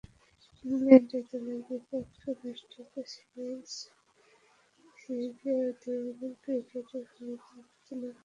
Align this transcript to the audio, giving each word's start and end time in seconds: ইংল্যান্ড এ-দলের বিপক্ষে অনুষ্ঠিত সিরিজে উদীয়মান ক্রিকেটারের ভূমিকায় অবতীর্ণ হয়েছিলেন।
ইংল্যান্ড 0.65 1.11
এ-দলের 1.19 1.59
বিপক্ষে 1.67 2.29
অনুষ্ঠিত 2.33 2.93
সিরিজে 4.95 5.53
উদীয়মান 5.61 6.33
ক্রিকেটারের 6.41 7.05
ভূমিকায় 7.09 7.39
অবতীর্ণ 7.61 7.99
হয়েছিলেন। 8.05 8.13